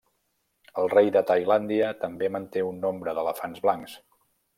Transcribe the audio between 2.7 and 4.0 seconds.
nombre d'elefants blancs.